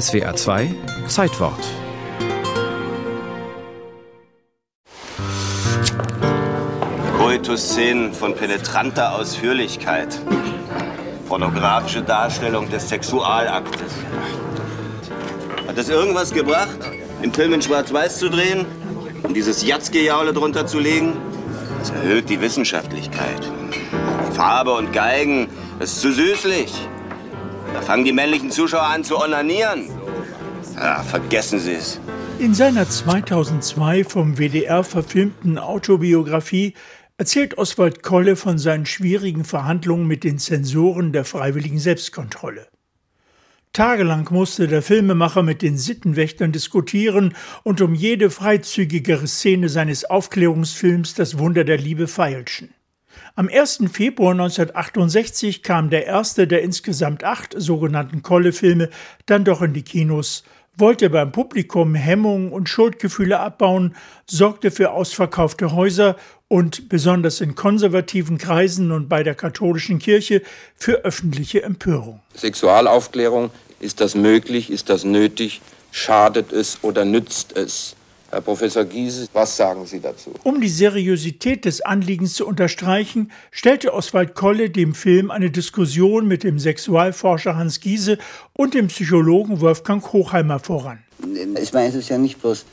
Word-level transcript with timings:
SWA 0.00 0.34
2 0.34 0.74
Zeitwort 1.06 1.60
Koitus-Szenen 7.16 8.12
von 8.12 8.34
penetranter 8.34 9.14
Ausführlichkeit. 9.14 10.18
Pornografische 11.28 12.02
Darstellung 12.02 12.68
des 12.70 12.88
Sexualaktes. 12.88 13.92
Hat 15.68 15.78
das 15.78 15.88
irgendwas 15.88 16.32
gebracht, 16.32 16.78
den 17.22 17.32
Film 17.32 17.52
in 17.52 17.62
Schwarz-Weiß 17.62 18.18
zu 18.18 18.30
drehen? 18.30 18.66
Um 19.22 19.32
dieses 19.32 19.64
Jatzgejaule 19.64 20.32
drunter 20.32 20.66
zu 20.66 20.80
legen? 20.80 21.16
Das 21.78 21.90
erhöht 21.90 22.28
die 22.28 22.40
Wissenschaftlichkeit. 22.40 23.48
Farbe 24.32 24.72
und 24.72 24.92
Geigen, 24.92 25.48
das 25.78 25.92
ist 25.92 26.00
zu 26.00 26.10
süßlich. 26.10 26.72
Da 27.74 27.82
fangen 27.82 28.04
die 28.04 28.12
männlichen 28.12 28.52
Zuschauer 28.52 28.84
an 28.84 29.02
zu 29.02 29.20
onanieren. 29.20 29.88
Ja, 30.76 31.02
vergessen 31.02 31.58
Sie 31.58 31.72
es. 31.72 32.00
In 32.38 32.54
seiner 32.54 32.88
2002 32.88 34.04
vom 34.04 34.38
WDR 34.38 34.84
verfilmten 34.84 35.58
Autobiografie 35.58 36.74
erzählt 37.18 37.58
Oswald 37.58 38.04
Kolle 38.04 38.36
von 38.36 38.58
seinen 38.58 38.86
schwierigen 38.86 39.44
Verhandlungen 39.44 40.06
mit 40.06 40.22
den 40.22 40.38
Zensoren 40.38 41.12
der 41.12 41.24
freiwilligen 41.24 41.80
Selbstkontrolle. 41.80 42.68
Tagelang 43.72 44.28
musste 44.30 44.68
der 44.68 44.82
Filmemacher 44.82 45.42
mit 45.42 45.60
den 45.60 45.76
Sittenwächtern 45.76 46.52
diskutieren 46.52 47.34
und 47.64 47.80
um 47.80 47.92
jede 47.92 48.30
freizügigere 48.30 49.26
Szene 49.26 49.68
seines 49.68 50.04
Aufklärungsfilms 50.04 51.14
Das 51.14 51.40
Wunder 51.40 51.64
der 51.64 51.78
Liebe 51.78 52.06
feilschen. 52.06 52.72
Am 53.36 53.48
1. 53.48 53.80
Februar 53.92 54.30
1968 54.30 55.64
kam 55.64 55.90
der 55.90 56.06
erste 56.06 56.46
der 56.46 56.62
insgesamt 56.62 57.24
acht 57.24 57.52
sogenannten 57.58 58.22
Kolle-Filme 58.22 58.90
dann 59.26 59.44
doch 59.44 59.60
in 59.60 59.72
die 59.72 59.82
Kinos, 59.82 60.44
wollte 60.76 61.10
beim 61.10 61.32
Publikum 61.32 61.96
Hemmungen 61.96 62.52
und 62.52 62.68
Schuldgefühle 62.68 63.40
abbauen, 63.40 63.96
sorgte 64.30 64.70
für 64.70 64.92
ausverkaufte 64.92 65.72
Häuser 65.72 66.14
und 66.46 66.88
besonders 66.88 67.40
in 67.40 67.56
konservativen 67.56 68.38
Kreisen 68.38 68.92
und 68.92 69.08
bei 69.08 69.24
der 69.24 69.34
katholischen 69.34 69.98
Kirche 69.98 70.40
für 70.76 71.04
öffentliche 71.04 71.64
Empörung. 71.64 72.20
Sexualaufklärung, 72.34 73.50
ist 73.80 74.00
das 74.00 74.14
möglich, 74.14 74.70
ist 74.70 74.88
das 74.90 75.02
nötig, 75.02 75.60
schadet 75.90 76.52
es 76.52 76.78
oder 76.82 77.04
nützt 77.04 77.56
es? 77.56 77.96
Herr 78.34 78.40
Professor 78.40 78.84
Giese, 78.84 79.28
was 79.32 79.56
sagen 79.56 79.86
Sie 79.86 80.00
dazu? 80.00 80.32
Um 80.42 80.60
die 80.60 80.68
Seriosität 80.68 81.64
des 81.64 81.82
Anliegens 81.82 82.34
zu 82.34 82.44
unterstreichen, 82.44 83.30
stellte 83.52 83.94
Oswald 83.94 84.34
Kolle 84.34 84.70
dem 84.70 84.92
Film 84.96 85.30
eine 85.30 85.52
Diskussion 85.52 86.26
mit 86.26 86.42
dem 86.42 86.58
Sexualforscher 86.58 87.54
Hans 87.54 87.78
Giese 87.78 88.18
und 88.52 88.74
dem 88.74 88.88
Psychologen 88.88 89.60
Wolfgang 89.60 90.04
Hochheimer 90.12 90.58
voran. 90.58 90.98
Ich 91.62 91.72
meine, 91.72 91.90
es 91.90 91.94
ist 91.94 92.08
ja 92.08 92.18
nicht 92.18 92.42
bloß 92.42 92.64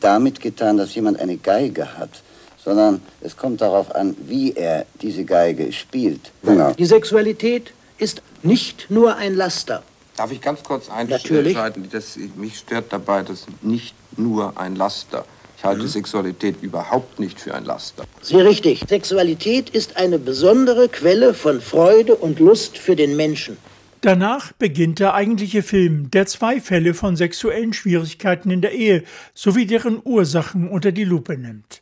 damit 0.00 0.40
getan, 0.40 0.78
dass 0.78 0.94
jemand 0.94 1.20
eine 1.20 1.36
Geige 1.36 1.98
hat, 1.98 2.22
sondern 2.64 3.02
es 3.20 3.36
kommt 3.36 3.60
darauf 3.60 3.94
an, 3.94 4.16
wie 4.26 4.54
er 4.54 4.86
diese 5.02 5.24
Geige 5.26 5.70
spielt. 5.74 6.32
Ja. 6.44 6.72
Die 6.72 6.86
Sexualität 6.86 7.74
ist 7.98 8.22
nicht 8.42 8.90
nur 8.90 9.16
ein 9.16 9.34
Laster. 9.34 9.82
Darf 10.16 10.32
ich 10.32 10.40
ganz 10.40 10.62
kurz 10.62 10.88
Natürlich. 10.88 11.56
einschalten? 11.56 11.88
Das, 11.92 12.16
mich 12.36 12.56
stört 12.56 12.86
dabei, 12.90 13.22
dass 13.22 13.44
nicht 13.60 13.94
nur 14.18 14.58
ein 14.58 14.76
Laster. 14.76 15.24
Ich 15.56 15.64
halte 15.64 15.82
mhm. 15.82 15.88
Sexualität 15.88 16.62
überhaupt 16.62 17.18
nicht 17.20 17.40
für 17.40 17.54
ein 17.54 17.64
Laster. 17.64 18.04
Sehr 18.20 18.44
richtig. 18.44 18.84
Sexualität 18.88 19.70
ist 19.70 19.96
eine 19.96 20.18
besondere 20.18 20.88
Quelle 20.88 21.34
von 21.34 21.60
Freude 21.60 22.16
und 22.16 22.38
Lust 22.38 22.76
für 22.76 22.96
den 22.96 23.16
Menschen. 23.16 23.56
Danach 24.02 24.52
beginnt 24.52 24.98
der 24.98 25.14
eigentliche 25.14 25.62
Film, 25.62 26.10
der 26.10 26.26
zwei 26.26 26.60
Fälle 26.60 26.92
von 26.92 27.16
sexuellen 27.16 27.72
Schwierigkeiten 27.72 28.50
in 28.50 28.60
der 28.60 28.72
Ehe 28.72 29.04
sowie 29.32 29.64
deren 29.64 29.98
Ursachen 30.04 30.68
unter 30.68 30.92
die 30.92 31.04
Lupe 31.04 31.38
nimmt. 31.38 31.80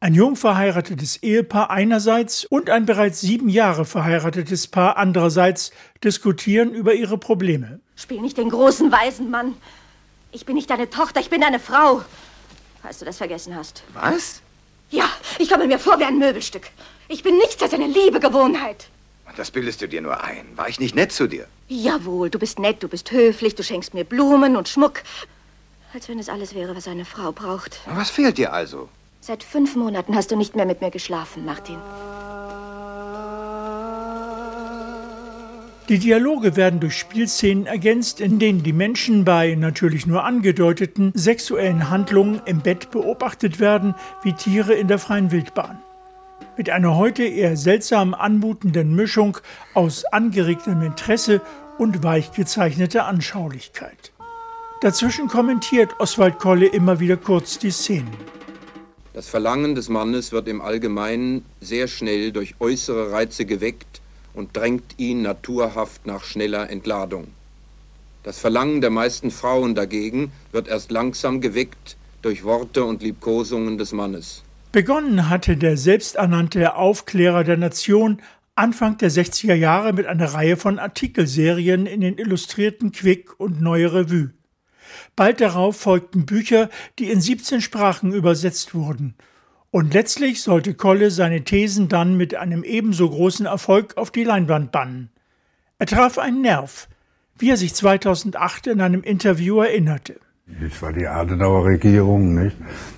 Ein 0.00 0.14
jung 0.14 0.34
verheiratetes 0.34 1.22
Ehepaar 1.22 1.70
einerseits 1.70 2.44
und 2.44 2.68
ein 2.70 2.86
bereits 2.86 3.20
sieben 3.20 3.48
Jahre 3.48 3.84
verheiratetes 3.84 4.66
Paar 4.66 4.96
andererseits 4.96 5.70
diskutieren 6.02 6.74
über 6.74 6.94
ihre 6.94 7.18
Probleme. 7.18 7.78
Spiel 7.94 8.20
nicht 8.20 8.36
den 8.38 8.48
großen 8.48 8.90
weisen 8.90 9.30
Mann. 9.30 9.54
Ich 10.32 10.46
bin 10.46 10.54
nicht 10.56 10.70
deine 10.70 10.88
Tochter, 10.88 11.20
ich 11.20 11.28
bin 11.30 11.42
deine 11.42 11.60
Frau. 11.60 12.02
Falls 12.82 12.98
du 12.98 13.04
das 13.04 13.18
vergessen 13.18 13.54
hast. 13.54 13.82
Was? 13.92 14.40
Ja, 14.90 15.08
ich 15.38 15.48
komme 15.48 15.66
mir 15.66 15.78
vor 15.78 15.98
wie 15.98 16.04
ein 16.04 16.18
Möbelstück. 16.18 16.70
Ich 17.08 17.22
bin 17.22 17.36
nichts 17.36 17.62
als 17.62 17.74
eine 17.74 17.86
liebe 17.86 18.18
Gewohnheit. 18.18 18.88
Das 19.36 19.50
bildest 19.50 19.80
du 19.80 19.88
dir 19.88 20.00
nur 20.00 20.22
ein. 20.22 20.46
War 20.56 20.68
ich 20.68 20.80
nicht 20.80 20.94
nett 20.94 21.12
zu 21.12 21.26
dir? 21.26 21.46
Jawohl, 21.68 22.28
du 22.28 22.38
bist 22.38 22.58
nett, 22.58 22.82
du 22.82 22.88
bist 22.88 23.10
höflich, 23.12 23.54
du 23.54 23.62
schenkst 23.62 23.94
mir 23.94 24.04
Blumen 24.04 24.56
und 24.56 24.68
Schmuck. 24.68 25.02
Als 25.94 26.08
wenn 26.08 26.18
es 26.18 26.28
alles 26.28 26.54
wäre, 26.54 26.74
was 26.76 26.88
eine 26.88 27.04
Frau 27.04 27.32
braucht. 27.32 27.80
Was 27.86 28.10
fehlt 28.10 28.38
dir 28.38 28.52
also? 28.52 28.88
Seit 29.20 29.42
fünf 29.42 29.76
Monaten 29.76 30.16
hast 30.16 30.30
du 30.30 30.36
nicht 30.36 30.56
mehr 30.56 30.66
mit 30.66 30.80
mir 30.80 30.90
geschlafen, 30.90 31.44
Martin. 31.44 31.78
Die 35.92 35.98
Dialoge 35.98 36.56
werden 36.56 36.80
durch 36.80 36.96
Spielszenen 36.96 37.66
ergänzt, 37.66 38.18
in 38.22 38.38
denen 38.38 38.62
die 38.62 38.72
Menschen 38.72 39.26
bei 39.26 39.54
natürlich 39.54 40.06
nur 40.06 40.24
angedeuteten 40.24 41.12
sexuellen 41.14 41.90
Handlungen 41.90 42.40
im 42.46 42.60
Bett 42.60 42.90
beobachtet 42.90 43.60
werden, 43.60 43.94
wie 44.22 44.32
Tiere 44.32 44.72
in 44.72 44.88
der 44.88 44.98
freien 44.98 45.30
Wildbahn. 45.30 45.82
Mit 46.56 46.70
einer 46.70 46.96
heute 46.96 47.24
eher 47.24 47.58
seltsam 47.58 48.14
anmutenden 48.14 48.94
Mischung 48.94 49.36
aus 49.74 50.06
angeregtem 50.06 50.80
Interesse 50.80 51.42
und 51.76 52.02
weich 52.02 52.32
gezeichneter 52.32 53.06
Anschaulichkeit. 53.06 54.12
Dazwischen 54.80 55.28
kommentiert 55.28 55.90
Oswald 55.98 56.38
Kolle 56.38 56.68
immer 56.68 57.00
wieder 57.00 57.18
kurz 57.18 57.58
die 57.58 57.70
Szenen. 57.70 58.08
Das 59.12 59.28
Verlangen 59.28 59.74
des 59.74 59.90
Mannes 59.90 60.32
wird 60.32 60.48
im 60.48 60.62
Allgemeinen 60.62 61.44
sehr 61.60 61.86
schnell 61.86 62.32
durch 62.32 62.54
äußere 62.60 63.12
Reize 63.12 63.44
geweckt 63.44 64.01
und 64.34 64.56
drängt 64.56 64.98
ihn 64.98 65.22
naturhaft 65.22 66.06
nach 66.06 66.24
schneller 66.24 66.70
Entladung. 66.70 67.28
Das 68.22 68.38
Verlangen 68.38 68.80
der 68.80 68.90
meisten 68.90 69.30
Frauen 69.30 69.74
dagegen 69.74 70.30
wird 70.52 70.68
erst 70.68 70.90
langsam 70.92 71.40
geweckt 71.40 71.96
durch 72.22 72.44
Worte 72.44 72.84
und 72.84 73.02
Liebkosungen 73.02 73.78
des 73.78 73.92
Mannes. 73.92 74.42
Begonnen 74.70 75.28
hatte 75.28 75.56
der 75.56 75.76
selbsternannte 75.76 76.76
Aufklärer 76.76 77.44
der 77.44 77.56
Nation 77.56 78.22
Anfang 78.54 78.98
der 78.98 79.10
60er 79.10 79.54
Jahre 79.54 79.92
mit 79.92 80.06
einer 80.06 80.34
Reihe 80.34 80.56
von 80.56 80.78
Artikelserien 80.78 81.86
in 81.86 82.00
den 82.00 82.18
Illustrierten 82.18 82.92
Quick 82.92 83.40
und 83.40 83.60
Neue 83.60 83.92
Revue. 83.92 84.30
Bald 85.16 85.40
darauf 85.40 85.76
folgten 85.76 86.26
Bücher, 86.26 86.70
die 86.98 87.10
in 87.10 87.20
17 87.20 87.60
Sprachen 87.60 88.12
übersetzt 88.12 88.74
wurden. 88.74 89.14
Und 89.72 89.94
letztlich 89.94 90.42
sollte 90.42 90.74
Kolle 90.74 91.10
seine 91.10 91.44
Thesen 91.44 91.88
dann 91.88 92.18
mit 92.18 92.34
einem 92.34 92.62
ebenso 92.62 93.08
großen 93.08 93.46
Erfolg 93.46 93.96
auf 93.96 94.10
die 94.10 94.22
Leinwand 94.22 94.70
bannen. 94.70 95.08
Er 95.78 95.86
traf 95.86 96.18
einen 96.18 96.42
Nerv, 96.42 96.88
wie 97.38 97.48
er 97.48 97.56
sich 97.56 97.74
2008 97.74 98.66
in 98.66 98.82
einem 98.82 99.02
Interview 99.02 99.60
erinnerte. 99.60 100.20
Das 100.60 100.82
war 100.82 100.92
die 100.92 101.06
Adenauer 101.06 101.64
Regierung, 101.64 102.34
nicht? 102.34 102.54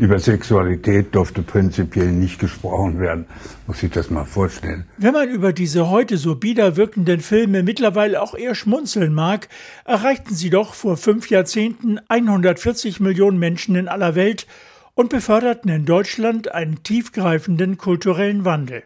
Über 0.00 0.18
Sexualität 0.18 1.14
durfte 1.14 1.42
prinzipiell 1.42 2.10
nicht 2.10 2.40
gesprochen 2.40 2.98
werden. 2.98 3.26
Muss 3.68 3.84
ich 3.84 3.92
das 3.92 4.10
mal 4.10 4.24
vorstellen. 4.24 4.86
Wenn 4.96 5.12
man 5.12 5.28
über 5.28 5.52
diese 5.52 5.88
heute 5.88 6.16
so 6.16 6.34
bieder 6.34 6.76
wirkenden 6.76 7.20
Filme 7.20 7.62
mittlerweile 7.62 8.20
auch 8.20 8.34
eher 8.34 8.56
schmunzeln 8.56 9.14
mag, 9.14 9.48
erreichten 9.84 10.34
sie 10.34 10.50
doch 10.50 10.74
vor 10.74 10.96
fünf 10.96 11.30
Jahrzehnten 11.30 12.00
140 12.08 12.98
Millionen 12.98 13.38
Menschen 13.38 13.76
in 13.76 13.86
aller 13.86 14.16
Welt 14.16 14.48
und 14.96 15.10
beförderten 15.10 15.70
in 15.70 15.84
Deutschland 15.84 16.50
einen 16.52 16.82
tiefgreifenden 16.82 17.76
kulturellen 17.76 18.44
Wandel. 18.44 18.82